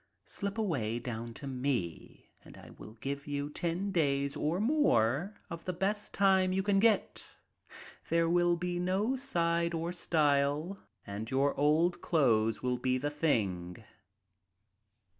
Slip 0.25 0.57
away 0.57 0.97
down 0.97 1.31
to 1.35 1.45
me 1.45 2.31
and 2.43 2.57
I 2.57 2.71
will 2.71 2.93
give 2.93 3.27
you 3.27 3.51
ten 3.51 3.91
days 3.91 4.35
or 4.35 4.59
more 4.59 5.35
of 5.47 5.65
the 5.65 5.73
best 5.73 6.11
time 6.11 6.51
you 6.51 6.63
can 6.63 6.79
get. 6.79 7.23
There 8.09 8.27
will 8.27 8.55
be 8.55 8.79
no 8.79 9.15
side 9.15 9.75
or 9.75 9.91
style 9.91 10.79
and 11.05 11.29
your 11.29 11.55
oldest 11.55 12.01
clothes 12.01 12.63
will 12.63 12.79
be 12.79 12.97
the 12.97 13.11
thing." 13.11 13.83